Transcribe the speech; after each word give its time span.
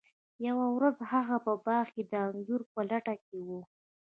یوه 0.47 0.65
ورځ 0.75 0.97
هغه 1.11 1.35
په 1.45 1.53
باغ 1.65 1.85
کې 1.95 2.03
د 2.11 2.13
انځر 2.27 2.61
په 2.71 2.79
لټه 2.89 3.15
کې 3.25 3.37
و. 3.47 3.49